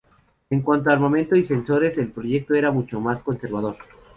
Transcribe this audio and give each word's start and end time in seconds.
En 0.49 0.63
cuanto 0.63 0.89
a 0.89 0.93
armamento 0.93 1.35
y 1.35 1.43
sensores 1.43 1.95
el 1.99 2.11
proyecto 2.11 2.55
era 2.55 2.71
mucho 2.71 2.99
más 2.99 3.21
conservador. 3.21 3.77